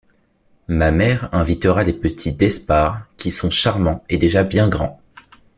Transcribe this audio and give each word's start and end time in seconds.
Ma 0.67 0.89
mère 0.89 1.29
invitera 1.31 1.83
les 1.83 1.93
petits 1.93 2.31
d’Espard 2.31 3.05
qui 3.17 3.29
sont 3.29 3.51
charmants 3.51 4.03
et 4.09 4.17
déjà 4.17 4.43
bien 4.43 4.67
grands. 4.67 4.99